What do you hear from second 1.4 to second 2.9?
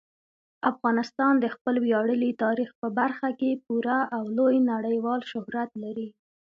خپل ویاړلي تاریخ په